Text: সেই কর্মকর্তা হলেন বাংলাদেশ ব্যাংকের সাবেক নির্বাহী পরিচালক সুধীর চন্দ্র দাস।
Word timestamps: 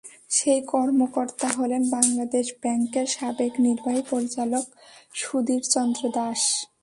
সেই 0.31 0.61
কর্মকর্তা 0.67 1.47
হলেন 1.57 1.83
বাংলাদেশ 1.91 2.45
ব্যাংকের 2.61 3.07
সাবেক 3.07 3.53
নির্বাহী 3.59 4.03
পরিচালক 4.11 4.65
সুধীর 5.13 5.63
চন্দ্র 5.73 6.01
দাস। 6.17 6.41